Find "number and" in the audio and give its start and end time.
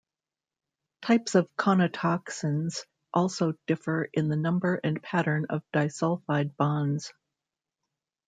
4.35-4.99